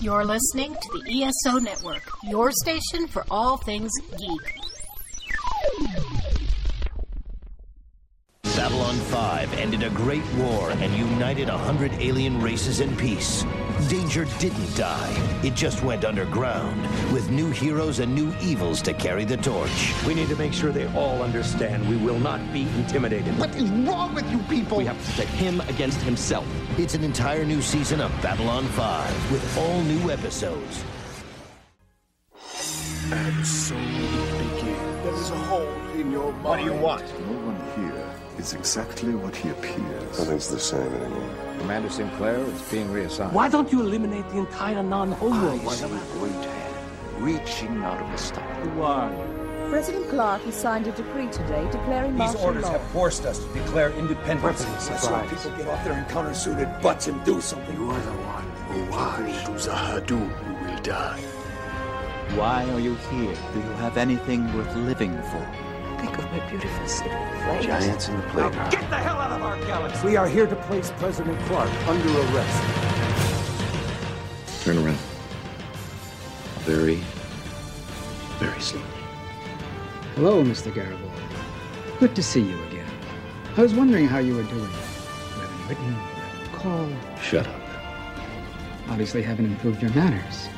[0.00, 4.54] You're listening to the ESO Network, your station for all things geek.
[8.42, 13.44] Babylon 5 ended a great war and united a hundred alien races in peace.
[13.88, 15.40] Danger didn't die.
[15.42, 16.80] It just went underground,
[17.12, 19.92] with new heroes and new evils to carry the torch.
[20.06, 23.36] We need to make sure they all understand we will not be intimidated.
[23.38, 24.78] What is wrong with you people?
[24.78, 26.46] We have to protect him against himself.
[26.78, 30.84] It's an entire new season of Babylon 5, with all new episodes.
[33.12, 35.04] And so it begins.
[35.04, 36.44] There is a hole in your mind.
[36.44, 37.02] What do you want?
[37.02, 40.18] No one here is exactly what he appears.
[40.18, 41.56] Nothing's the same anymore.
[41.58, 43.32] Commander Sinclair is being reassigned.
[43.32, 45.60] Why don't you eliminate the entire non-homo?
[45.64, 45.86] Ah, I see
[46.18, 46.64] great hand
[47.18, 48.44] reaching out of the star.
[48.56, 49.68] Who are you?
[49.70, 52.72] President Clark has signed a decree today declaring These martial orders law.
[52.72, 54.64] have forced us to declare independence.
[54.88, 57.74] That's why people get off their encounter-suited butts and do something.
[57.76, 61.20] You are the one who watched Uzahadu who will die.
[62.36, 63.34] Why are you here?
[63.54, 65.63] Do you have anything worth living for?
[66.04, 67.08] Think of my beautiful city.
[67.62, 68.70] Giants in the playground.
[68.70, 70.06] Get the hell out of our galaxy!
[70.06, 72.62] We are here to place President Clark under arrest.
[74.64, 74.98] Turn around.
[76.66, 76.96] Very,
[78.38, 78.84] very slowly.
[80.14, 80.74] Hello, Mr.
[80.74, 81.22] Garibaldi.
[81.98, 82.86] Good to see you again.
[83.56, 84.60] I was wondering how you were doing.
[84.60, 85.96] You haven't written,
[86.42, 86.94] you called.
[87.22, 87.60] Shut up.
[88.90, 90.48] Obviously haven't improved your manners.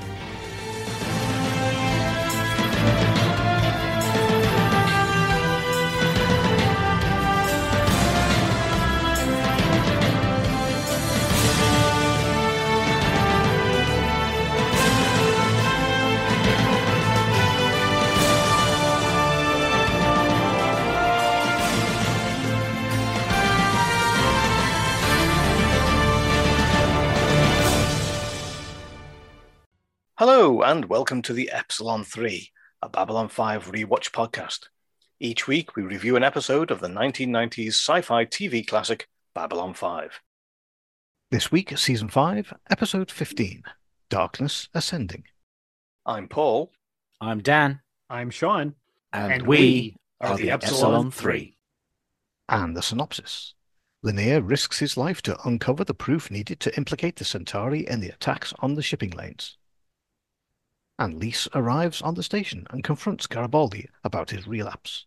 [30.19, 32.51] Hello, and welcome to the Epsilon 3,
[32.81, 34.69] a Babylon 5 rewatch podcast.
[35.21, 40.23] Each week, we review an episode of the 1990s sci fi TV classic Babylon 5.
[41.31, 43.63] This week, Season 5, Episode 15
[44.09, 45.25] Darkness Ascending.
[46.07, 46.73] I'm Paul.
[47.21, 47.81] I'm Dan.
[48.09, 48.75] I'm Sean.
[49.13, 51.59] And, And we, we are the Epsilon 3.
[52.49, 53.53] And the synopsis
[54.03, 58.09] Lennier risks his life to uncover the proof needed to implicate the Centauri in the
[58.09, 59.59] attacks on the shipping lanes.
[60.99, 65.07] And Lise arrives on the station and confronts Garibaldi about his relapse.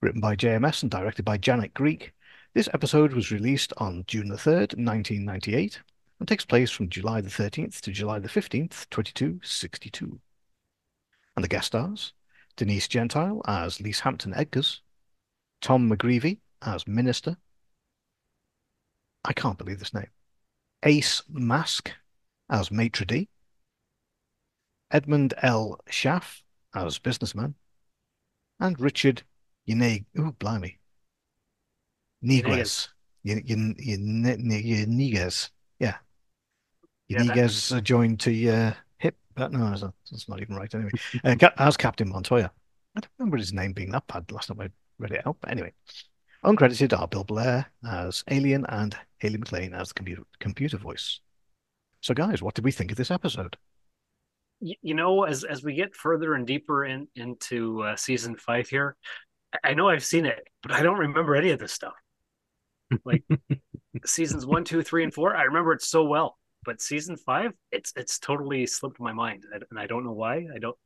[0.00, 2.12] Written by JMS and directed by Janet Greek,
[2.54, 5.80] this episode was released on June the 3rd, 1998,
[6.18, 10.20] and takes place from July the 13th to July the 15th, 2262.
[11.36, 12.12] And the guest stars
[12.56, 14.80] Denise Gentile as Lise Hampton Edgars,
[15.60, 17.36] Tom McGreevy as Minister.
[19.24, 20.10] I can't believe this name.
[20.82, 21.92] Ace Mask
[22.48, 23.28] as Maitre D.
[24.90, 25.78] Edmund L.
[25.88, 26.42] Schaff
[26.74, 27.54] as businessman,
[28.58, 29.22] and Richard
[29.68, 30.78] Yeneg, ooh, blimey,
[32.22, 32.88] Yeniguez,
[35.78, 35.98] yeah,
[37.72, 40.90] uh, joined to uh, hip, but no, that's not, that's not even right anyway.
[41.24, 42.50] Uh, as Captain Montoya,
[42.96, 44.68] I don't remember his name being that bad last time I
[44.98, 45.72] read it out, but anyway.
[46.44, 51.20] Uncredited are Bill Blair as Alien and Haley McLean as the computer computer voice.
[52.00, 53.58] So, guys, what did we think of this episode?
[54.60, 58.96] You know, as as we get further and deeper in into uh, season five here,
[59.64, 61.94] I- know I've seen it, but I don't remember any of this stuff.
[63.04, 63.24] Like
[64.04, 66.36] seasons one, two, three, and four, I remember it so well.
[66.64, 70.46] But season five, it's it's totally slipped my mind, and and I don't know why.
[70.54, 70.76] I don't.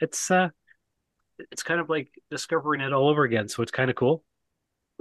[0.00, 0.50] It's uh,
[1.50, 3.48] it's kind of like discovering it all over again.
[3.48, 4.24] So it's kind of cool.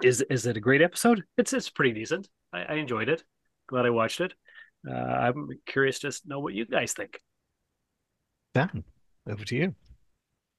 [0.03, 1.24] Is is it a great episode?
[1.38, 2.30] It's it's pretty decent.
[2.53, 3.24] I, I enjoyed it.
[3.68, 4.34] Glad I watched it.
[4.90, 7.19] Uh, I'm curious to know what you guys think.
[8.53, 8.84] Dan,
[9.28, 9.75] over to you.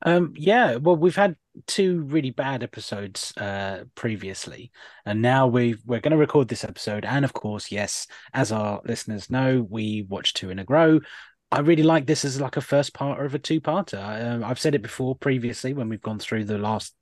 [0.04, 1.36] Um, yeah, well, we've had
[1.66, 4.72] two really bad episodes uh, previously,
[5.06, 7.04] and now we we're going to record this episode.
[7.04, 11.00] And of course, yes, as our listeners know, we watch two in a row.
[11.52, 14.26] I really like this as like a first part of a two-parter.
[14.26, 16.94] Um, I've said it before previously when we've gone through the last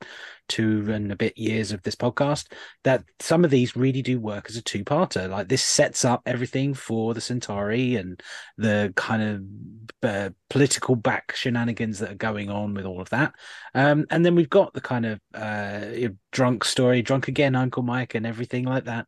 [0.49, 2.51] two and a bit years of this podcast
[2.83, 5.31] that some of these really do work as a two-parter.
[5.31, 8.21] Like this sets up everything for the Centauri and
[8.59, 9.23] the kind
[10.03, 13.33] of uh, political back shenanigans that are going on with all of that.
[13.73, 18.17] Um, and then we've got the kind of uh, drunk story, drunk again, Uncle Mike,
[18.17, 19.07] and everything like that.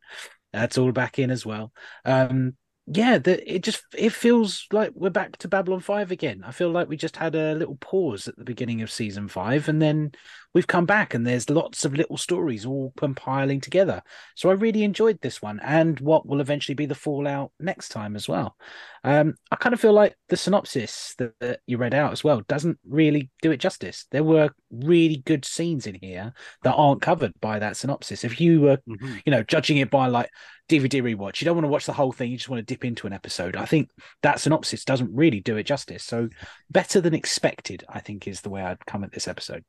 [0.53, 1.73] That's all back in as well.
[2.05, 6.43] Um, yeah, the, it just it feels like we're back to Babylon Five again.
[6.45, 9.69] I feel like we just had a little pause at the beginning of season five,
[9.69, 10.11] and then
[10.53, 14.01] we've come back and there's lots of little stories all compiling together.
[14.35, 18.15] So I really enjoyed this one and what will eventually be the fallout next time
[18.15, 18.55] as well.
[19.03, 22.41] Um, I kind of feel like the synopsis that, that you read out as well
[22.47, 24.05] doesn't really do it justice.
[24.11, 26.33] There were really good scenes in here
[26.63, 28.23] that aren't covered by that synopsis.
[28.23, 29.17] If you were, mm-hmm.
[29.25, 30.29] you know, judging it by like
[30.69, 32.31] DVD rewatch, you don't want to watch the whole thing.
[32.31, 33.55] You just want to dip into an episode.
[33.55, 33.89] I think
[34.21, 36.03] that synopsis doesn't really do it justice.
[36.03, 36.29] So
[36.69, 39.63] better than expected, I think, is the way I'd come at this episode.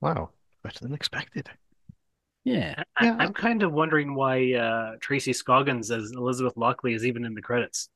[0.00, 0.30] Wow,
[0.62, 1.48] better than expected.
[2.44, 7.24] Yeah, I, am kind of wondering why uh, Tracy Scoggins as Elizabeth Lockley is even
[7.24, 7.90] in the credits.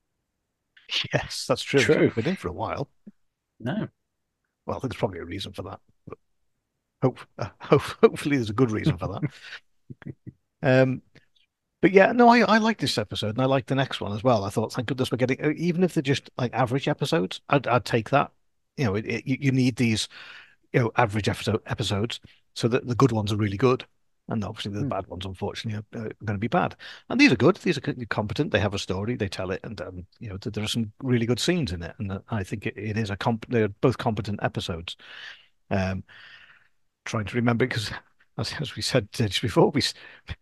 [1.13, 1.81] Yes, that's true.
[1.81, 2.11] True.
[2.11, 2.91] Been in for a while.
[3.59, 3.89] No.
[4.67, 5.81] Well, there's probably a reason for that.
[6.07, 6.19] But
[7.03, 10.15] hope, uh, hope, hopefully, there's a good reason for that.
[10.63, 11.03] um,
[11.81, 14.25] but yeah, no, I, I like this episode and I like the next one as
[14.25, 14.45] well.
[14.45, 17.85] I thought, thank goodness we're getting, even if they're just like average episodes, I'd, I'd
[17.85, 18.31] take that.
[18.77, 20.09] You know, it, it, you need these,
[20.75, 22.21] you know, average episode episodes
[22.55, 23.87] so that the good ones are really good.
[24.29, 24.89] And obviously the mm.
[24.89, 26.77] bad ones unfortunately are, are, going to be bad.
[27.09, 27.57] And these are good.
[27.57, 28.51] These are competent.
[28.51, 29.17] They have a story.
[29.17, 29.61] They tell it.
[29.63, 31.95] And um, you know there are some really good scenes in it.
[31.99, 34.97] And uh, i think it, it is a comp they're both competent episodes.
[35.71, 36.05] Um
[37.05, 37.91] trying to remember because
[38.39, 39.83] as, as we said just before we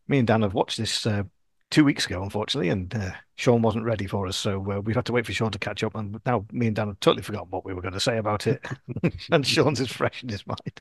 [0.08, 1.24] me and dan have watched this uh,
[1.72, 5.04] two weeks ago unfortunately and uh, sean wasn't ready for us so uh, we've had
[5.04, 7.48] to wait for sean to catch up and now me and dan have totally forgotten
[7.50, 8.64] what we were going to say about it
[9.32, 10.80] and sean's is fresh in his mind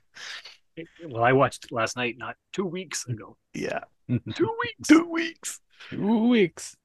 [1.07, 3.37] well, I watched it last night, not two weeks ago.
[3.53, 4.87] Yeah, two weeks.
[4.87, 5.59] Two weeks.
[5.89, 6.75] Two weeks.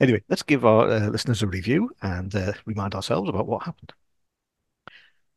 [0.00, 3.92] Anyway, let's give our uh, listeners a review and uh, remind ourselves about what happened.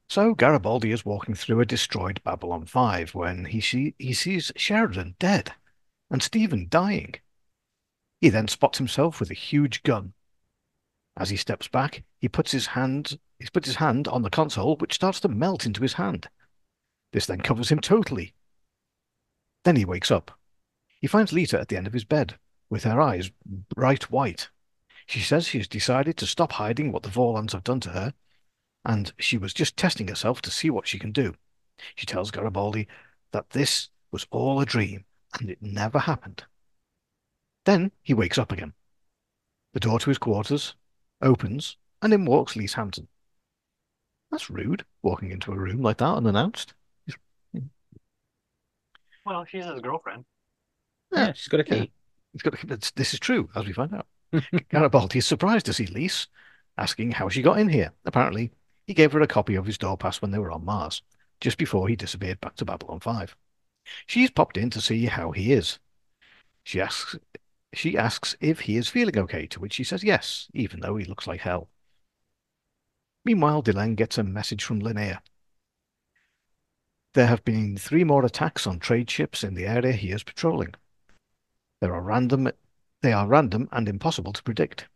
[0.10, 5.16] So Garibaldi is walking through a destroyed Babylon 5 when he see he sees Sheridan
[5.20, 5.54] dead
[6.10, 7.16] and Stephen dying.
[8.22, 10.14] He then spots himself with a huge gun.
[11.16, 14.76] As he steps back, he puts his hand he puts his hand on the console,
[14.76, 16.30] which starts to melt into his hand.
[17.14, 18.34] This then covers him totally.
[19.64, 20.38] Then he wakes up.
[21.00, 22.38] He finds Lita at the end of his bed,
[22.70, 23.32] with her eyes
[23.74, 24.50] bright white.
[25.06, 28.14] She says she has decided to stop hiding what the Vorlons have done to her,
[28.86, 31.36] and she was just testing herself to see what she can do.
[31.96, 32.88] She tells Garibaldi
[33.32, 35.06] that this was all a dream,
[35.40, 36.44] and it never happened.
[37.70, 38.74] Then he wakes up again.
[39.74, 40.74] The door to his quarters
[41.22, 43.08] opens, and in walks Lise Hampton.
[44.32, 46.74] That's rude, walking into a room like that unannounced.
[49.24, 50.26] Well, she's his girlfriend.
[51.12, 51.76] Yeah, yeah she's got a key.
[51.76, 51.86] Yeah.
[52.34, 54.08] He's got a, this is true, as we find out.
[54.70, 56.26] Garibaldi is surprised to see Lise,
[56.80, 57.92] asking how she got in here.
[58.04, 58.50] Apparently,
[58.88, 61.04] he gave her a copy of his door pass when they were on Mars,
[61.40, 63.36] just before he disappeared back to Babylon 5.
[64.08, 65.78] She's popped in to see how he is.
[66.64, 67.16] She asks
[67.74, 71.06] she asks if he is feeling okay, to which he says yes, even though he
[71.06, 71.70] looks like hell.
[73.26, 75.20] Meanwhile, Delenn gets a message from Lennier
[77.14, 80.74] there have been three more attacks on trade ships in the area he is patrolling.
[81.82, 82.52] There are random,
[83.02, 84.88] they are random and impossible to predict.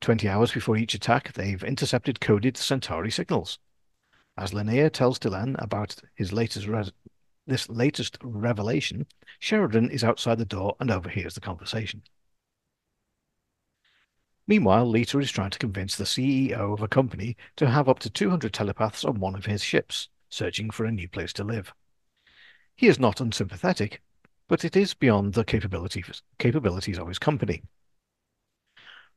[0.00, 3.58] 20 hours before each attack, they've intercepted coded Centauri signals.
[4.36, 6.66] As Lennier tells Delenn about his latest
[7.46, 9.06] this latest revelation,
[9.38, 12.02] Sheridan is outside the door and overhears the conversation.
[14.46, 18.10] Meanwhile, Lita is trying to convince the CEO of a company to have up to
[18.10, 21.72] 200 telepaths on one of his ships, searching for a new place to live.
[22.74, 24.02] He is not unsympathetic,
[24.48, 27.62] but it is beyond the capabilities, of his company.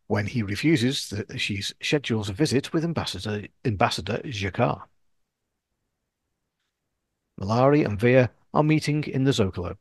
[0.07, 4.83] When he refuses, she schedules a visit with Ambassador, Ambassador G'Kar.
[7.39, 9.77] Mollari and Vir are meeting in the Zocalo.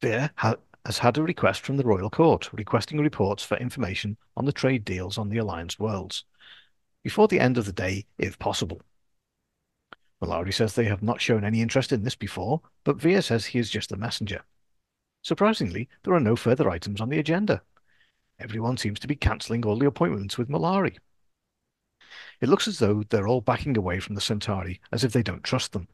[0.00, 4.44] Vir ha has had a request from the Royal Court requesting reports for information on
[4.44, 6.24] the trade deals on the Alliance worlds,
[7.02, 8.80] before the end of the day, if possible.
[10.22, 13.58] Mollari says they have not shown any interest in this before, but Vir says he
[13.58, 14.42] is just the messenger.
[15.22, 17.62] Surprisingly, there are no further items on the agenda.
[18.38, 20.98] Everyone seems to be cancelling all the appointments with Mollari.
[22.40, 25.42] It looks as though they're all backing away from the Centauri, as if they don't
[25.42, 25.88] trust them.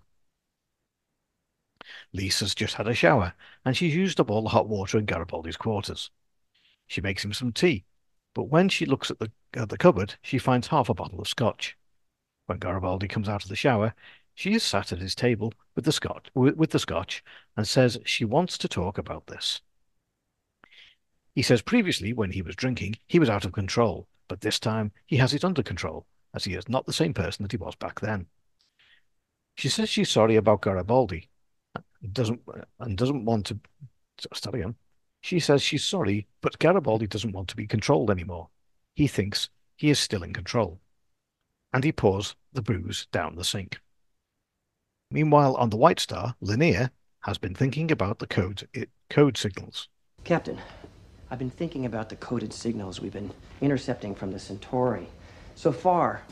[2.13, 3.35] Lise's just had a shower,
[3.65, 6.11] and she's used up all the hot water in Garibaldi's quarters.
[6.87, 7.85] She makes him some tea,
[8.35, 11.29] but when she looks at the, at the cupboard, she finds half a bottle of
[11.29, 11.77] scotch.
[12.47, 13.95] When Garibaldi comes out of the shower,
[14.35, 17.23] she is sat at his table with the scotch, with the scotch
[17.57, 19.61] and says she wants to talk about this.
[21.35, 24.93] He says previously, when he was drinking, he was out of control, but this time
[25.07, 27.75] he has it under control, as he is not the same person that he was
[27.75, 28.27] back then.
[29.55, 31.29] She says she's sorry about Garibaldi,
[32.13, 32.41] doesn't
[32.81, 33.59] and doesn't want to
[34.33, 34.75] start again.
[35.21, 38.49] She says she's sorry, but Garibaldi doesn't want to be controlled anymore.
[38.95, 40.81] He thinks he is still in control
[41.73, 43.81] and he pours the booze down the sink.
[45.11, 46.91] Meanwhile, on the White Star, Lennier
[47.21, 49.89] has been thinking about the code, it, code signals.
[50.25, 50.59] Captain,
[51.31, 53.31] I've been thinking about the coded signals we've been
[53.61, 55.09] intercepting from the Centauri.
[55.55, 56.23] So far,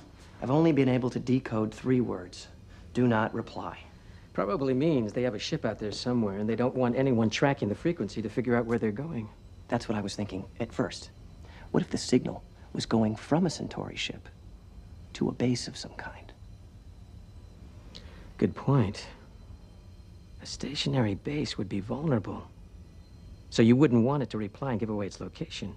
[0.42, 2.48] I've only been able to decode three words
[2.92, 3.78] do not reply.
[4.32, 7.68] Probably means they have a ship out there somewhere and they don't want anyone tracking
[7.68, 9.28] the frequency to figure out where they're going.
[9.68, 11.10] That's what I was thinking at first.
[11.70, 14.28] What if the signal was going from a Centauri ship
[15.14, 16.32] to a base of some kind?
[18.38, 19.06] Good point.
[20.42, 22.46] A stationary base would be vulnerable.
[23.50, 25.74] So you wouldn't want it to reply and give away its location.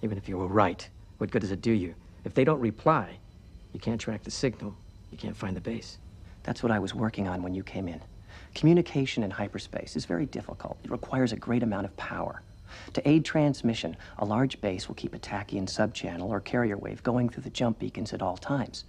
[0.00, 1.94] Even if you were right, what good does it do you?
[2.24, 3.18] If they don't reply,
[3.72, 4.74] you can't track the signal.
[5.10, 5.98] You can't find the base.
[6.42, 8.00] That's what I was working on when you came in.
[8.54, 10.76] Communication in hyperspace is very difficult.
[10.84, 12.42] It requires a great amount of power.
[12.94, 17.28] To aid transmission, a large base will keep a tachyon subchannel or carrier wave going
[17.28, 18.84] through the jump beacons at all times.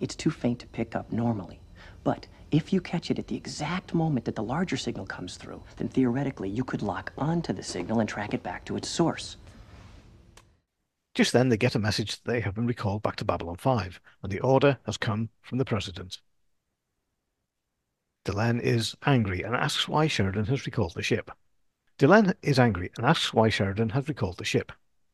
[0.00, 1.60] It's too faint to pick up normally.
[2.02, 5.62] But if you catch it at the exact moment that the larger signal comes through,
[5.76, 9.36] then theoretically you could lock onto the signal and track it back to its source.
[11.14, 14.00] Just then, they get a message that they have been recalled back to Babylon 5,
[14.22, 16.18] and the order has come from the President.
[18.24, 21.30] Delenn is angry and asks why Sheridan has recalled the ship.
[21.98, 24.72] Delenn is angry and asks why Sheridan has recalled the ship.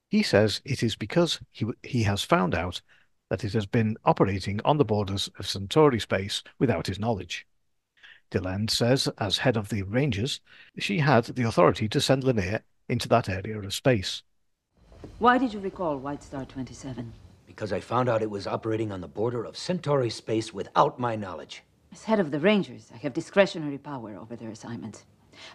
[0.08, 2.82] He says it is because he, he has found out
[3.28, 7.46] that it has been operating on the borders of Centauri space without his knowledge.
[8.30, 10.40] Delenn says, as head of the Rangers,
[10.78, 14.22] she had the authority to send Lennier into that area of space.
[15.18, 17.12] Why did you recall White Star 27?
[17.46, 21.16] Because I found out it was operating on the border of Centauri space without my
[21.16, 21.64] knowledge.
[21.92, 25.04] As head of the Rangers, I have discretionary power over their assignments.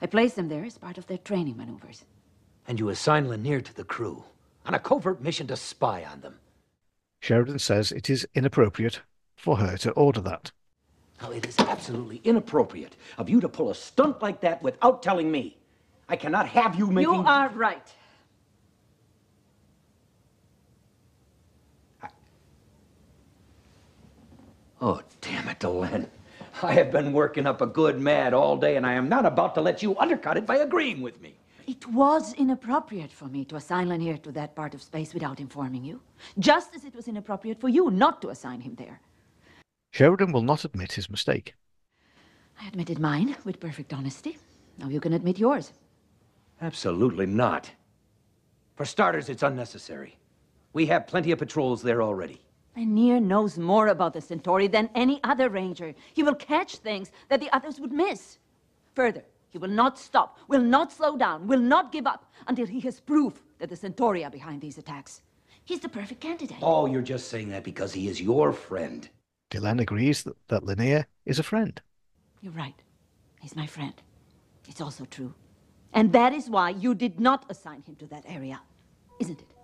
[0.02, 2.04] I placed them there as part of their training maneuvers.
[2.68, 4.24] And you assign Lennier to the crew
[4.66, 6.40] on a covert mission to spy on them.
[7.22, 9.02] Sheridan says it is inappropriate
[9.36, 10.52] for her to order that.
[11.22, 15.32] Now, it is absolutely inappropriate of you to pull a stunt like that without telling
[15.32, 15.58] me.
[16.10, 17.14] I cannot have you making.
[17.14, 17.94] You are right.
[24.82, 26.08] Oh, damn it, Delenn.
[26.64, 29.56] I have been working up a good mad all day, and I am not about
[29.56, 31.36] to let you undercut it by agreeing with me.
[31.68, 35.84] It was inappropriate for me to assign Lennier to that part of space without informing
[35.84, 36.02] you,
[36.40, 39.02] just as it was inappropriate for you not to assign him there.
[39.92, 41.56] Sheridan will not admit his mistake.
[42.62, 44.38] I admitted mine with perfect honesty.
[44.78, 45.74] Now you can admit yours.
[46.62, 47.72] Absolutely not.
[48.76, 50.18] For starters, it's unnecessary.
[50.74, 52.42] We have plenty of patrols there already.
[52.76, 55.94] Lennier knows more about the Centauri than any other ranger.
[56.14, 58.40] He will catch things that the others would miss.
[58.96, 62.82] Further, he will not stop, will not slow down, will not give up until he
[62.82, 65.22] has proof that the Centauri are behind these attacks.
[65.64, 66.58] He's the perfect candidate.
[66.62, 69.08] Oh, you're just saying that because he is your friend.
[69.50, 71.82] Delenn agrees that, that Lennier is a friend.
[72.42, 72.76] You're right.
[73.40, 73.94] He's my friend.
[74.68, 75.34] It's also true.
[75.94, 78.60] And that is why you did not assign him to that area,
[79.20, 79.55] isn't it?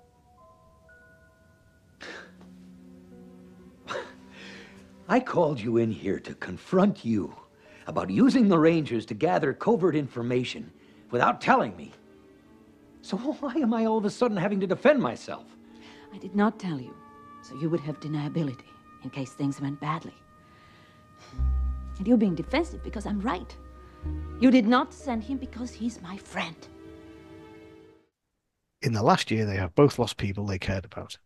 [5.12, 7.36] I called you in here to confront you
[7.86, 10.72] about using the Rangers to gather covert information
[11.10, 11.91] without telling me.
[13.01, 15.44] So why am I all of a sudden having to defend myself?
[16.13, 16.96] I did not tell you,
[17.41, 18.72] so you would have deniability
[19.03, 20.15] in case things went badly.
[21.98, 23.53] And you're being defensive because I'm right.
[24.39, 26.56] You did not send him because he's my friend.
[28.82, 31.18] In the last year, they have both lost people they cared about.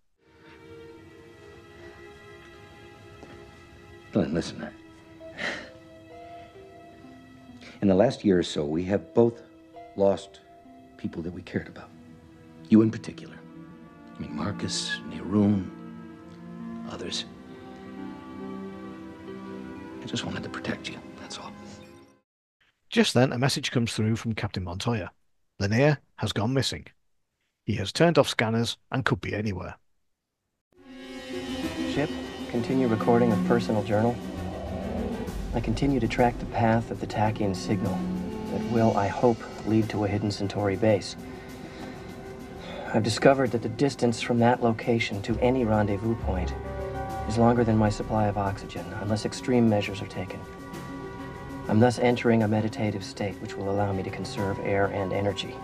[4.16, 4.66] Delenn, listen.
[7.82, 9.42] In the last year or so, we have both
[9.98, 10.40] lost
[10.96, 11.90] people that we cared about.
[12.70, 13.36] You in particular.
[14.16, 15.70] I mean, Marcus, Neroon,
[16.90, 17.26] others.
[20.02, 21.52] I just wanted to protect you, that's all.
[22.90, 25.12] Just then, a message comes through from Captain Montoya.
[25.60, 26.86] Lennier has gone missing.
[27.66, 29.76] He has turned off scanners and could be anywhere.
[31.92, 32.10] Ship,
[32.50, 34.16] continue recording a personal journal.
[35.54, 37.98] I continue to track the path of the tachyon signal
[38.52, 41.16] that will, I hope, lead to a hidden Centauri base.
[42.94, 46.54] I've discovered that the distance from that location to any rendezvous point
[47.28, 50.40] is longer than my supply of oxygen, unless extreme measures are taken.
[51.68, 55.56] I'm thus entering a meditative state which will allow me to conserve air and energy.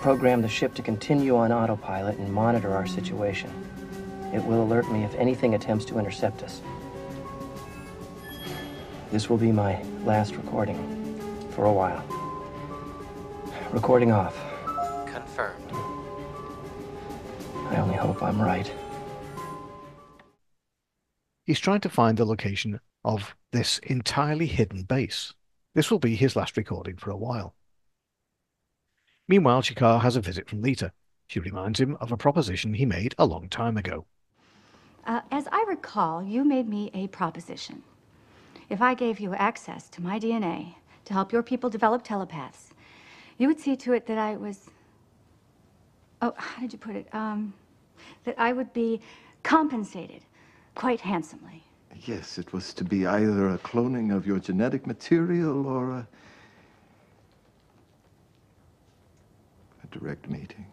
[0.00, 3.50] Program the ship to continue on autopilot and monitor our situation.
[4.32, 6.62] It will alert me if anything attempts to intercept us.
[9.10, 10.78] This will be my last recording
[11.50, 12.02] for a while.
[13.72, 14.34] Recording off.
[15.06, 15.70] Confirmed.
[17.70, 18.72] I only hope I'm right.
[21.44, 25.34] He's trying to find the location of this entirely hidden base.
[25.74, 27.54] This will be his last recording for a while.
[29.28, 30.92] Meanwhile, G'Kar has a visit from Lita.
[31.26, 34.06] She reminds him of a proposition he made a long time ago.
[35.04, 37.82] Uh, as I recall, you made me a proposition.
[38.68, 42.72] If I gave you access to my DNA to help your people develop telepaths,
[43.36, 44.70] you would see to it that I was.
[46.20, 47.12] Oh, how did you put it?
[47.12, 47.52] Um,
[48.24, 49.00] that I would be
[49.42, 50.22] compensated
[50.76, 51.64] quite handsomely.
[52.04, 56.08] Yes, it was to be either a cloning of your genetic material or a.
[59.82, 60.64] a direct meeting.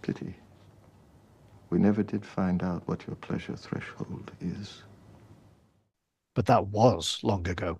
[0.00, 0.34] Pity.
[1.70, 4.82] We never did find out what your pleasure threshold is.
[6.34, 7.78] But that was long ago.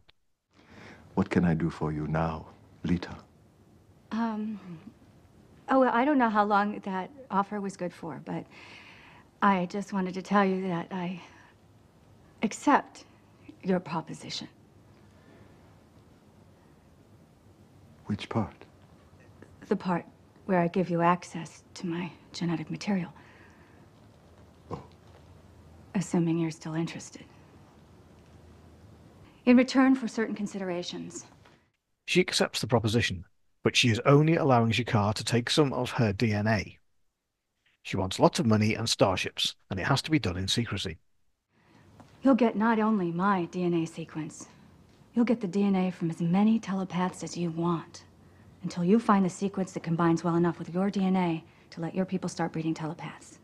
[1.14, 2.46] What can I do for you now,
[2.84, 3.16] Lita?
[4.12, 4.60] Um.
[5.68, 8.44] Oh, well, I don't know how long that offer was good for, but
[9.42, 11.20] I just wanted to tell you that I
[12.42, 13.04] accept
[13.62, 14.48] your proposition.
[18.06, 18.54] Which part?
[19.68, 20.04] The part
[20.46, 23.12] where I give you access to my genetic material.
[26.00, 27.26] Assuming you're still interested.
[29.44, 31.26] In return for certain considerations.
[32.06, 33.26] She accepts the proposition,
[33.62, 36.78] but she is only allowing G'Kar to take some of her DNA.
[37.82, 40.96] She wants lots of money and starships, and it has to be done in secrecy.
[42.22, 44.48] You'll get not only my DNA sequence,
[45.12, 48.04] you'll get the DNA from as many telepaths as you want,
[48.62, 52.06] until you find the sequence that combines well enough with your DNA to let your
[52.06, 53.39] people start breeding telepaths.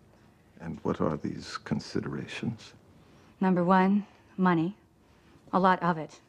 [0.61, 2.73] And what are these considerations?
[3.41, 4.77] Number one, money.
[5.53, 6.21] A lot of it.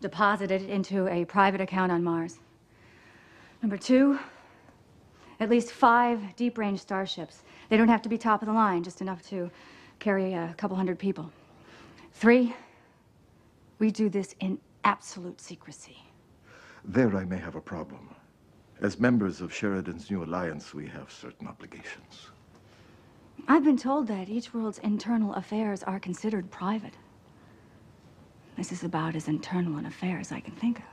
[0.00, 2.38] Deposited into a private account on Mars.
[3.62, 4.18] Number two,
[5.40, 7.42] at least five deep range starships.
[7.68, 9.50] They don't have to be top of the line, just enough to
[9.98, 11.30] carry a couple hundred people.
[12.12, 12.54] Three,
[13.78, 16.02] we do this in absolute secrecy.
[16.84, 18.14] There I may have a problem.
[18.80, 22.30] As members of Sheridan's new alliance, we have certain obligations.
[23.48, 26.94] I've been told that each world's internal affairs are considered private.
[28.56, 30.84] This is about as internal an affair as I can think of.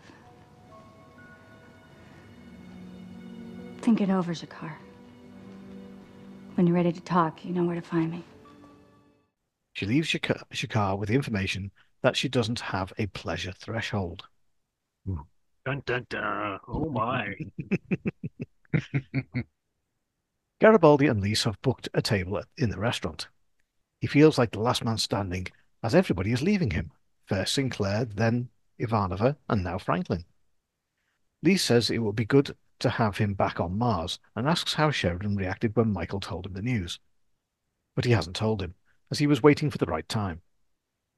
[3.81, 4.73] Think it over, G'Kar.
[6.55, 8.23] When you're ready to talk, you know where to find me.
[9.73, 14.23] She leaves G'Kar, G'Kar with the information that she doesn't have a pleasure threshold.
[15.65, 16.59] Dun dun dun.
[16.67, 17.35] Oh my.
[20.59, 23.27] Garibaldi and Lise have booked a table in the restaurant.
[24.01, 25.47] He feels like the last man standing
[25.83, 26.91] as everybody is leaving him.
[27.25, 30.25] First Sinclair, then Ivanova, and now Franklin.
[31.43, 34.89] Lise says it would be good to have him back on Mars and asks how
[34.89, 36.99] Sheridan reacted when Michael told him the news.
[37.95, 38.73] But he hasn't told him,
[39.11, 40.41] as he was waiting for the right time.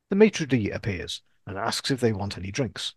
[0.09, 2.95] The maitre d' appears and asks if they want any drinks.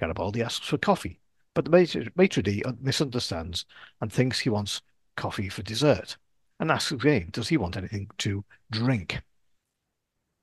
[0.00, 1.20] Garibaldi asks for coffee,
[1.54, 3.64] but the maitre, maitre d' misunderstands
[4.00, 4.82] and thinks he wants
[5.16, 6.16] coffee for dessert,
[6.60, 9.22] and asks again, does he want anything to drink?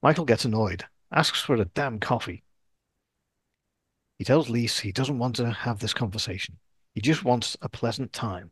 [0.01, 2.43] Michael gets annoyed, asks for a damn coffee.
[4.17, 6.57] He tells Lise he doesn't want to have this conversation.
[6.93, 8.51] He just wants a pleasant time.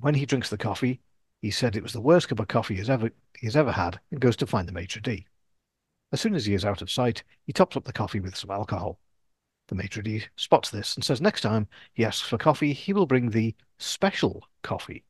[0.00, 1.00] When he drinks the coffee,
[1.40, 4.20] he said it was the worst cup of coffee he's ever he's ever had and
[4.20, 5.24] goes to find the maitre d'.
[6.12, 8.50] As soon as he is out of sight, he tops up the coffee with some
[8.50, 8.98] alcohol.
[9.68, 13.06] The maitre d' spots this and says next time he asks for coffee, he will
[13.06, 15.04] bring the special coffee.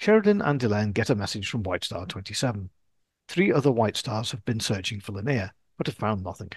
[0.00, 2.70] Sheridan and Delenn get a message from White Star 27.
[3.28, 6.52] Three other White Stars have been searching for Lennier, but have found nothing.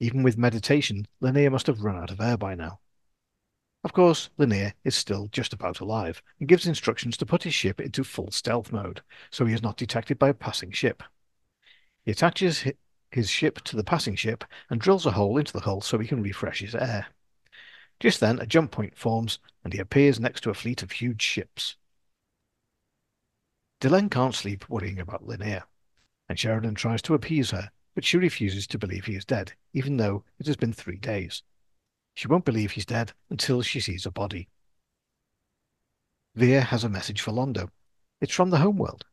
[0.00, 2.80] Even with meditation, Lennier must have run out of air by now.
[3.84, 7.80] Of course, Lennier is still just about alive and gives instructions to put his ship
[7.80, 11.02] into full stealth mode so he is not detected by a passing ship.
[12.04, 12.64] He attaches
[13.16, 16.06] his ship to the passing ship and drills a hole into the hull so he
[16.06, 17.06] can refresh his air.
[17.98, 21.22] Just then, a jump point forms and he appears next to a fleet of huge
[21.22, 21.76] ships.
[23.80, 25.64] Delenn can't sleep worrying about Lennier,
[26.28, 29.96] and Sheridan tries to appease her, but she refuses to believe he is dead, even
[29.96, 31.42] though it has been three days.
[32.14, 34.48] She won't believe he's dead until she sees a body.
[36.34, 37.70] Vir has a message for Londo.
[38.20, 39.04] It's from the homeworld.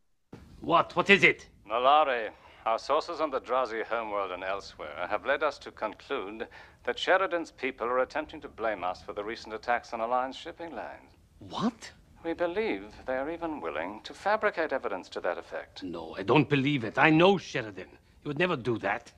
[0.60, 0.94] What?
[0.94, 1.48] What is it?
[1.68, 2.30] Mollari,
[2.66, 6.48] our sources on the Drazi homeworld and elsewhere have led us to conclude
[6.84, 10.70] that Sheridan's people are attempting to blame us for the recent attacks on Alliance shipping
[10.70, 11.12] lanes.
[11.38, 11.92] What?
[12.24, 15.82] We believe they are even willing to fabricate evidence to that effect.
[15.82, 16.98] No, I don't believe it.
[16.98, 17.88] I know Sheridan.
[18.22, 19.12] He would never do that.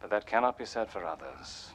[0.00, 1.70] But that cannot be said for others.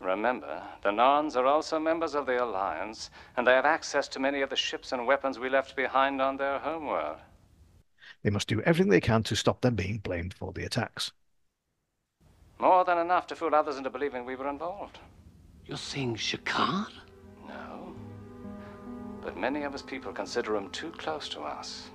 [0.00, 4.42] Remember, the Narns are also members of the Alliance, and they have access to many
[4.42, 7.16] of the ships and weapons we left behind on their homeworld.
[8.26, 11.12] They must do everything they can to stop them being blamed for the attacks.
[12.58, 14.98] More than enough to fool others into believing we were involved.
[15.64, 16.88] You're saying G'Kar?
[17.46, 17.94] No.
[19.22, 21.88] But many of his people consider him too close to us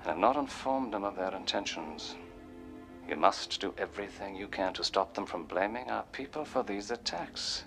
[0.00, 2.14] and have not informed him of their intentions.
[3.08, 6.90] You must do everything you can to stop them from blaming our people for these
[6.90, 7.64] attacks.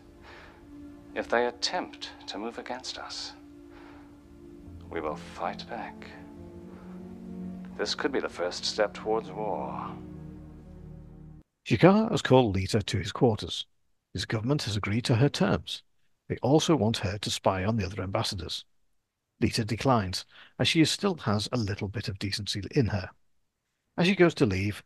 [1.15, 3.33] If they attempt to move against us,
[4.87, 6.05] we will fight back.
[7.77, 9.95] This could be the first step towards war.
[11.67, 13.67] G'Kar has called Lita to his quarters.
[14.13, 15.83] His government has agreed to her terms.
[16.27, 18.65] They also want her to spy on the other ambassadors.
[19.39, 20.25] Lita declines,
[20.57, 23.09] as she still has a little bit of decency in her.
[23.95, 24.83] As she goes to leave,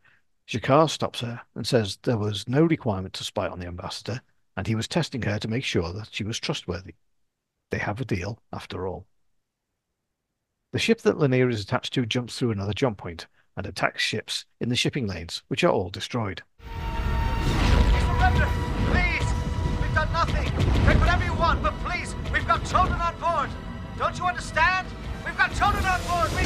[0.47, 4.21] G'Kar stops her and says there was no requirement to spy on the ambassador,
[4.57, 6.95] and he was testing her to make sure that she was trustworthy.
[7.69, 9.07] They have a deal, after all.
[10.73, 14.45] The ship that Lennier is attached to jumps through another jump point and attacks ships
[14.61, 16.43] in the shipping lanes, which are all destroyed.
[17.99, 18.47] Surrender!
[18.87, 19.27] Please!
[19.81, 20.45] We've done nothing!
[20.85, 23.49] Take whatever you want, but please, we've got children on board!
[23.97, 24.87] Don't you understand?
[25.25, 26.31] We've got children on board!
[26.37, 26.43] We...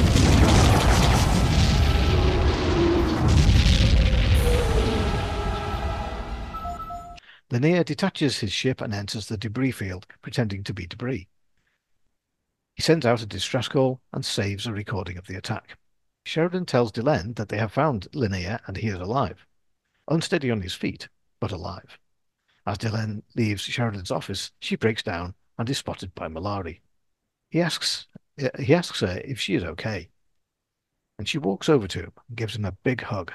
[7.52, 11.28] Lennier detaches his ship and enters the debris field, pretending to be debris.
[12.76, 15.78] He sends out a distress call and saves a recording of the attack.
[16.26, 19.46] Sheridan tells Delenn that they have found Lennier and he is alive.
[20.08, 21.08] Unsteady on his feet,
[21.40, 21.98] but alive.
[22.66, 26.80] As Delenn leaves Sheridan's office, she breaks down and is spotted by Mollari.
[27.48, 28.08] He asks,
[28.58, 30.10] he asks her if she is okay,
[31.18, 33.32] and she walks over to him and gives him a big hug.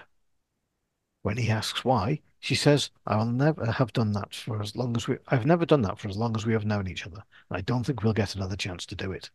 [1.24, 5.08] When he asks why, she says, I'll never have done that for as long as
[5.08, 7.62] we I've never done that for as long as we have known each other, I
[7.62, 9.30] don't think we'll get another chance to do it.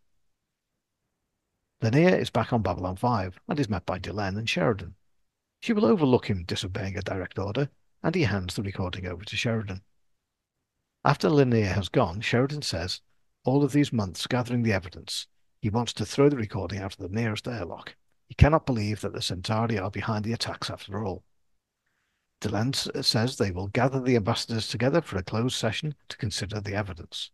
[1.81, 4.97] Lennier is back on Babylon 5 and is met by Delenn and Sheridan.
[5.61, 7.71] She will overlook him disobeying a direct order,
[8.03, 9.83] and he hands the recording over to Sheridan.
[11.05, 13.03] After Lennier has gone, Sheridan says,
[13.45, 15.29] all of these months gathering the evidence,
[15.61, 17.95] he wants to throw the recording out of the nearest airlock.
[18.27, 21.23] He cannot believe that the Centauri are behind the attacks after all.
[22.41, 26.75] Delenn says they will gather the ambassadors together for a closed session to consider the
[26.75, 27.31] evidence.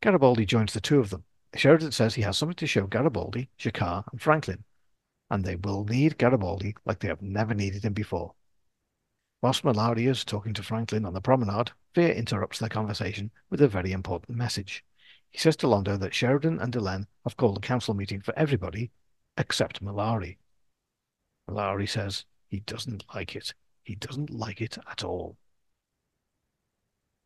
[0.00, 1.24] Garibaldi joins the two of them.
[1.54, 4.64] Sheridan says he has something to show Garibaldi, G'Kar, and Franklin,
[5.30, 8.34] and they will need Garibaldi like they have never needed him before.
[9.40, 13.68] Whilst Mollari is talking to Franklin on the promenade, Vir interrupts their conversation with a
[13.68, 14.84] very important message.
[15.30, 18.90] He says to Londo that Sheridan and Delenn have called a council meeting for everybody
[19.36, 20.38] except Mollari.
[21.48, 23.54] Mollari says he doesn't like it.
[23.88, 25.38] He doesn't like it at all.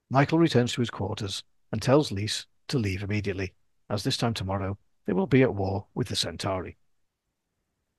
[0.08, 3.52] Michael returns to his quarters and tells Lise to leave immediately,
[3.90, 6.76] as this time tomorrow they will be at war with the Centauri.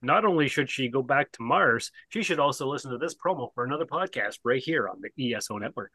[0.01, 3.49] Not only should she go back to Mars, she should also listen to this promo
[3.53, 5.91] for another podcast right here on the ESO network.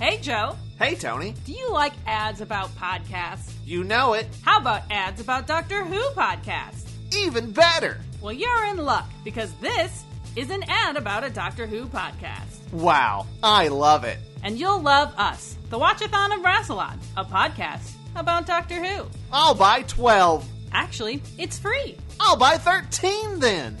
[0.00, 0.56] Hey, Joe.
[0.80, 1.36] Hey, Tony.
[1.46, 3.52] Do you like ads about podcasts?
[3.64, 4.26] You know it.
[4.42, 6.90] How about ads about Doctor Who podcasts?
[7.14, 8.00] Even better.
[8.20, 10.04] Well, you're in luck because this
[10.36, 12.72] is an ad about a Doctor Who podcast.
[12.72, 14.18] Wow, I love it.
[14.42, 19.06] And you'll love us, the Watchathon of Rassilon, a podcast about Doctor Who.
[19.32, 20.46] I'll buy 12.
[20.72, 21.96] Actually, it's free.
[22.20, 23.76] I'll buy 13 then.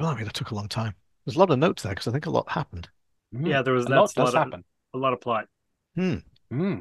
[0.00, 0.94] Well, I mean, that took a long time.
[1.24, 2.88] There's a lot of notes there because I think a lot happened.
[3.32, 4.64] Yeah, there was A that's lot a lot happen.
[4.94, 5.46] Of, a lot of plot.
[5.94, 6.16] Hmm.
[6.50, 6.78] Hmm.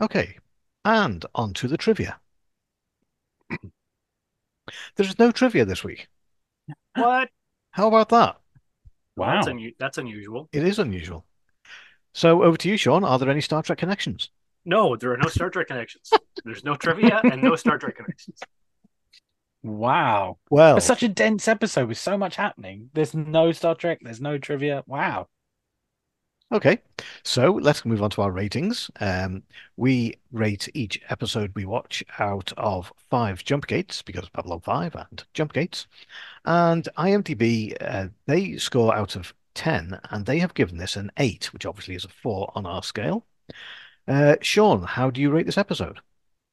[0.00, 0.36] Okay.
[0.84, 2.18] And on to the trivia.
[4.96, 6.08] There's no trivia this week.
[6.94, 7.30] What?
[7.72, 8.36] How about that?
[9.16, 10.48] That's, unu- that's unusual.
[10.52, 11.24] It is unusual.
[12.14, 13.04] So over to you, Sean.
[13.04, 14.30] Are there any Star Trek connections?
[14.64, 16.10] No, there are no Star Trek connections.
[16.44, 18.38] There's no trivia and no Star Trek connections.
[19.62, 20.38] Wow.
[20.50, 22.90] Well, It's such a dense episode with so much happening.
[22.94, 24.82] There's no Star Trek, there's no trivia.
[24.86, 25.28] Wow.
[26.52, 26.80] Okay,
[27.22, 28.90] so let's move on to our ratings.
[29.00, 29.42] Um,
[29.78, 35.24] we rate each episode we watch out of five jump gates because Babylon 5 and
[35.32, 35.86] jump gates.
[36.44, 41.54] And IMDb, uh, they score out of 10 and they have given this an 8,
[41.54, 43.24] which obviously is a 4 on our scale.
[44.06, 46.00] Uh, Sean, how do you rate this episode?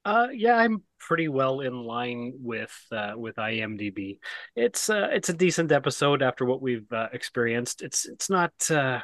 [0.06, 4.20] Uh, yeah, I'm pretty well in line with uh, with IMDb.
[4.56, 7.82] It's uh, it's a decent episode after what we've uh, experienced.
[7.82, 9.02] It's it's not uh,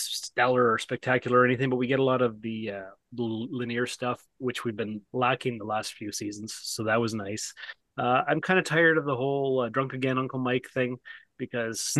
[0.00, 4.22] stellar or spectacular or anything, but we get a lot of the uh, Lennier stuff,
[4.38, 6.58] which we've been lacking the last few seasons.
[6.60, 7.54] So that was nice.
[7.98, 10.96] Uh, I'm kind of tired of the whole uh, drunk again Uncle Mike thing
[11.38, 11.96] because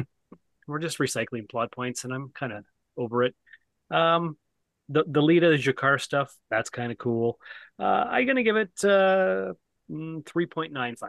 [0.67, 2.65] we're just recycling plot points, and I'm kind of
[2.97, 3.35] over it.
[3.91, 4.37] Um,
[4.89, 7.39] the the Lita G'Kar stuff that's kind of cool.
[7.79, 9.53] Uh, I'm gonna give it uh,
[9.91, 11.09] Mm, 3.95.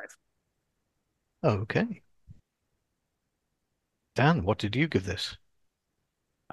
[1.43, 2.01] Okay.
[4.15, 5.38] Dan, what did you give this?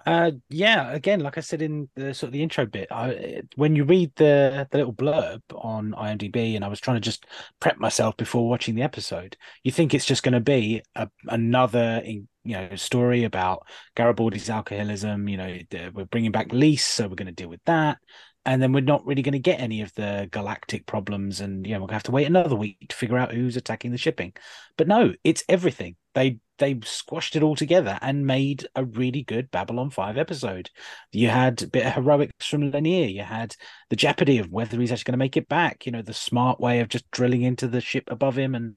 [0.06, 0.92] Uh, yeah.
[0.92, 4.12] Again, like I said in the sort of the intro bit, I, when you read
[4.16, 7.26] the the little blurb on IMDb, and I was trying to just
[7.60, 12.02] prep myself before watching the episode, you think it's just going to be a, another,
[12.04, 15.28] you know, story about Garibaldi's alcoholism.
[15.28, 17.98] You know, the, we're bringing back Lise, so we're going to deal with that.
[18.44, 21.74] And then we're not really going to get any of the galactic problems, and you
[21.74, 24.32] know, we'll have to wait another week to figure out who's attacking the shipping.
[24.76, 25.96] But no, it's everything.
[26.14, 30.70] They they squashed it all together and made a really good Babylon 5 episode.
[31.12, 33.06] You had a bit of heroics from Lennier.
[33.06, 33.54] You had
[33.90, 35.86] the jeopardy of whether he's actually going to make it back.
[35.86, 38.76] You know, the smart way of just drilling into the ship above him and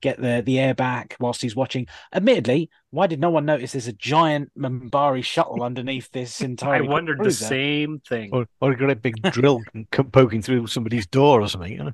[0.00, 1.86] get the, the air back whilst he's watching.
[2.14, 6.86] Admittedly, why did no one notice there's a giant Minbari shuttle underneath this entire I
[6.86, 8.30] wondered the same thing.
[8.32, 9.60] Or, or a great big drill
[10.12, 11.72] poking through somebody's door or something.
[11.72, 11.92] You know?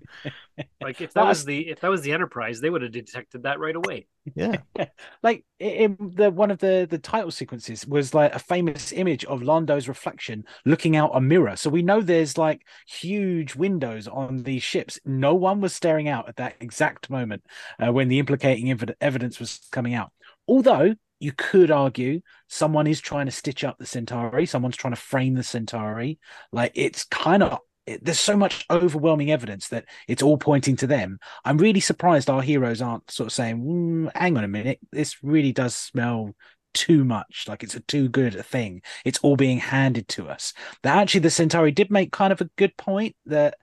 [0.81, 3.59] Like if that was the if that was the Enterprise, they would have detected that
[3.59, 4.07] right away.
[4.35, 4.57] Yeah.
[5.23, 9.43] like in the one of the the title sequences was like a famous image of
[9.43, 11.57] Londo's reflection looking out a mirror.
[11.57, 14.99] So we know there's like huge windows on these ships.
[15.05, 17.45] No one was staring out at that exact moment
[17.79, 20.11] uh, when the implicating ev- evidence was coming out.
[20.49, 25.01] Although you could argue someone is trying to stitch up the Centauri, someone's trying to
[25.01, 26.19] frame the Centauri.
[26.51, 30.87] Like it's kind of it, there's so much overwhelming evidence that it's all pointing to
[30.87, 31.19] them.
[31.45, 35.23] I'm really surprised our heroes aren't sort of saying, mm, "Hang on a minute, this
[35.23, 36.35] really does smell
[36.73, 38.83] too much, like it's a too good a thing.
[39.05, 42.51] It's all being handed to us." That actually, the Centauri did make kind of a
[42.57, 43.57] good point that,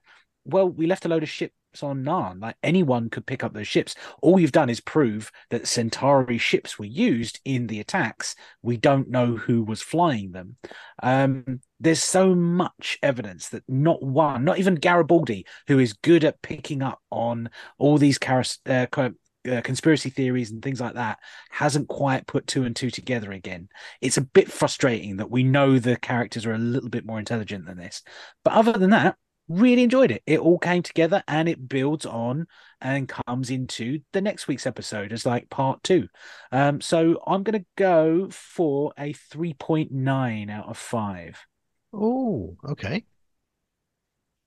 [0.44, 2.40] well, we left a load of ships on Narn.
[2.40, 3.94] Like anyone could pick up those ships.
[4.20, 8.34] All you've done is prove that Centauri ships were used in the attacks.
[8.62, 10.56] We don't know who was flying them.
[11.02, 16.40] Um, there's so much evidence that not one, not even Garibaldi, who is good at
[16.40, 21.18] picking up on all these caras- uh, uh, conspiracy theories and things like that
[21.50, 23.68] hasn't quite put two and two together again.
[24.00, 27.66] It's a bit frustrating that we know the characters are a little bit more intelligent
[27.66, 28.02] than this.
[28.44, 29.16] But other than that,
[29.48, 30.22] really enjoyed it.
[30.24, 32.46] It all came together and it builds on
[32.80, 36.06] and comes into the next week's episode as like part two.
[36.52, 41.44] Um, so I'm going to go for a 3.9 out of five.
[41.92, 43.06] Oh, okay.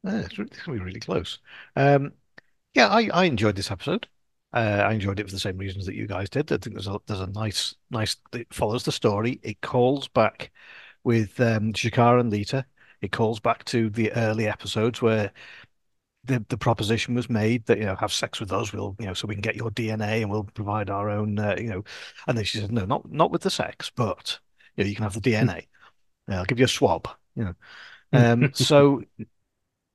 [0.03, 1.39] It's going to be really close.
[1.75, 2.13] Um,
[2.75, 4.07] yeah, I, I enjoyed this episode.
[4.53, 6.51] Uh, I enjoyed it for the same reasons that you guys did.
[6.51, 9.39] I think there's a there's a nice nice it follows the story.
[9.43, 10.51] It calls back
[11.03, 12.65] with um, and Lita.
[13.01, 15.31] it calls back to the early episodes where
[16.25, 19.13] the the proposition was made that you know have sex with us we'll you know
[19.13, 21.83] so we can get your DNA and we'll provide our own uh, you know
[22.27, 24.39] and then she said no not not with the sex but
[24.75, 25.67] you know you can have the DNA
[26.29, 27.55] I'll give you a swab you know
[28.13, 29.01] um so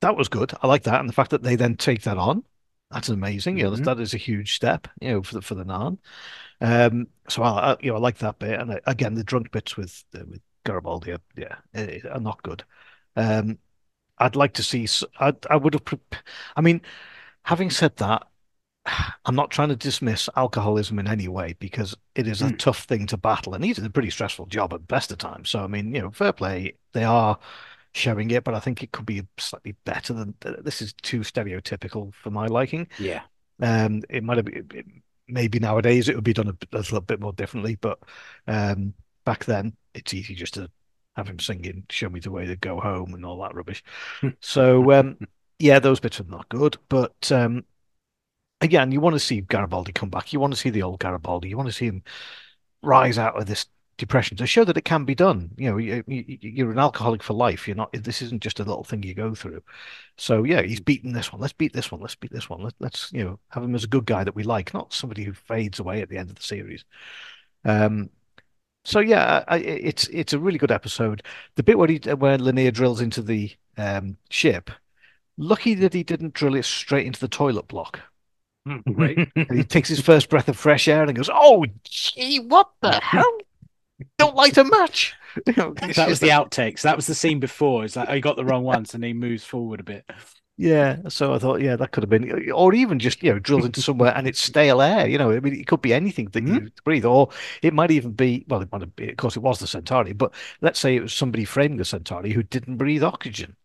[0.01, 2.45] that was good I like that and the fact that they then take that on
[2.91, 3.85] that's amazing you know mm-hmm.
[3.85, 5.99] that is a huge step you know for the for the Narn
[6.61, 9.51] um so I, I you know I like that bit and I, again the drunk
[9.51, 11.57] bits with uh, with Garibaldi are, yeah
[12.11, 12.65] are not good
[13.17, 13.59] um,
[14.19, 14.87] I'd like to see.
[15.19, 15.83] I, I would have.
[16.57, 16.83] I mean,
[17.43, 18.27] having said that,
[19.25, 22.59] I'm not trying to dismiss alcoholism in any way because it is a mm.
[22.59, 25.51] tough thing to battle, and he's a pretty stressful job at best of times.
[25.51, 26.75] So, I mean, you know, fair play.
[26.93, 27.39] They are
[27.93, 30.83] showing it, but I think it could be slightly better than this.
[30.83, 32.89] Is too stereotypical for my liking.
[32.99, 33.23] Yeah.
[33.61, 37.21] Um, it might have been, maybe nowadays it would be done a, a little bit
[37.21, 37.99] more differently, but
[38.47, 40.71] um, back then it's easy just to
[41.17, 43.83] have him singing "Show Me the Way to Go Home" and all that rubbish.
[44.41, 45.19] so um,
[45.59, 46.77] yeah, those bits are not good.
[46.89, 47.65] But um,
[48.61, 50.33] again, you want to see Garibaldi come back.
[50.33, 51.49] You want to see the old Garibaldi.
[51.49, 52.03] You want to see him
[52.83, 53.67] rise out of this
[54.01, 55.51] depression to show that it can be done.
[55.57, 57.69] You know, you, you're an alcoholic for life.
[57.69, 57.93] You're not.
[57.93, 59.63] This isn't just a little thing you go through.
[60.17, 61.41] So yeah, he's beaten this one.
[61.41, 62.01] Let's beat this one.
[62.01, 62.63] Let's beat this one.
[62.63, 65.23] Let, let's you know have him as a good guy that we like, not somebody
[65.23, 66.85] who fades away at the end of the series.
[67.65, 68.11] Um,
[68.85, 71.23] so yeah, I, it's it's a really good episode.
[71.57, 74.71] The bit where he where Lennier drills into the um, ship,
[75.37, 78.01] lucky that he didn't drill it straight into the toilet block.
[78.67, 82.41] Hmm, right, and he takes his first breath of fresh air and goes, "Oh, gee,
[82.41, 83.39] what the hell?
[84.19, 85.15] Don't light a match."
[85.47, 86.83] that was the outtakes.
[86.83, 87.85] That was the scene before.
[87.85, 90.05] It's like oh, he got the wrong ones, and he moves forward a bit.
[90.61, 93.65] Yeah, so I thought, yeah, that could have been, or even just you know, drilled
[93.65, 95.09] into somewhere and it's stale air.
[95.09, 96.67] You know, I mean, it could be anything that mm-hmm.
[96.67, 97.31] you breathe, or
[97.63, 100.13] it might even be, well, it might have been, of course, it was the Centauri,
[100.13, 103.57] but let's say it was somebody framing the Centauri who didn't breathe oxygen.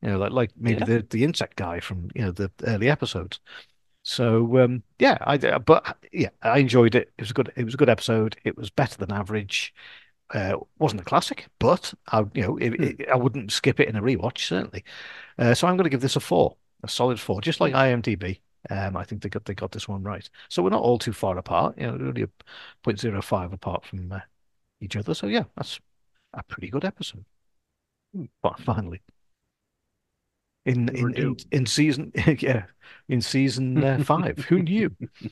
[0.00, 0.86] You know, like like maybe yeah.
[0.86, 3.38] the the insect guy from you know the early episodes.
[4.02, 7.12] So um, yeah, I but yeah, I enjoyed it.
[7.16, 7.52] It was a good.
[7.56, 8.36] It was a good episode.
[8.44, 9.74] It was better than average.
[10.34, 13.96] Uh, wasn't a classic, but I, you know, it, it, I wouldn't skip it in
[13.96, 14.82] a rewatch certainly.
[15.38, 18.40] Uh, so I'm going to give this a four, a solid four, just like IMDb.
[18.70, 20.28] Um, I think they got they got this one right.
[20.48, 21.76] So we're not all too far apart.
[21.78, 22.28] You know, only a
[22.82, 24.20] 0.05 apart from uh,
[24.80, 25.14] each other.
[25.14, 25.80] So yeah, that's
[26.32, 27.24] a pretty good episode.
[28.42, 29.02] But finally,
[30.64, 32.64] in in, in in season yeah
[33.08, 34.94] in season uh, five, who knew?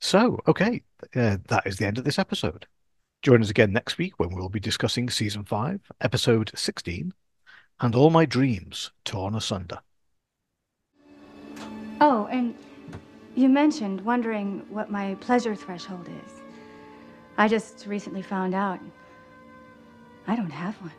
[0.00, 0.82] So, okay,
[1.16, 2.66] uh, that is the end of this episode.
[3.22, 7.12] Join us again next week when we'll be discussing season 5, episode 16,
[7.80, 9.80] and all my dreams torn asunder.
[12.00, 12.54] Oh, and
[13.34, 16.32] you mentioned wondering what my pleasure threshold is.
[17.36, 18.78] I just recently found out
[20.28, 20.92] I don't have one.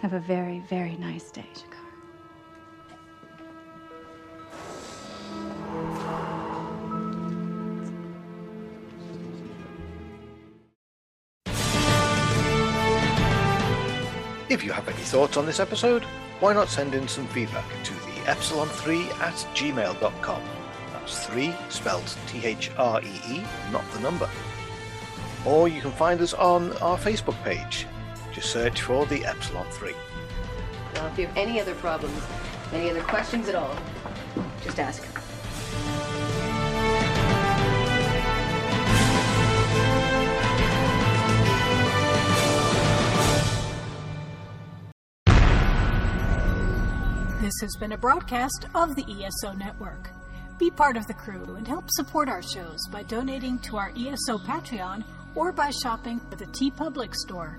[0.00, 1.88] Have a very, very nice day, G'Kar.
[14.48, 16.04] If you have any thoughts on this episode,
[16.38, 20.42] why not send in some feedback to the epsilon3 at gmail.com.
[20.92, 24.30] That's 3 spelled T H R E E, not the number.
[25.44, 27.86] Or you can find us on our Facebook page.
[28.38, 29.92] Just search for the Epsilon 3.
[30.94, 32.22] Well, if you have any other problems,
[32.72, 33.76] any other questions at all,
[34.62, 35.02] just ask.
[47.40, 50.10] This has been a broadcast of the ESO Network.
[50.60, 54.38] Be part of the crew and help support our shows by donating to our ESO
[54.38, 55.02] Patreon
[55.34, 57.58] or by shopping at the TeePublic store,